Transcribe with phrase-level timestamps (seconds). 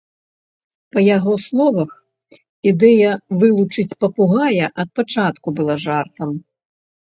[0.95, 1.91] Па яго словах,
[2.71, 3.11] ідэя
[3.45, 6.29] вылучыць папугая ад пачатку была жартам.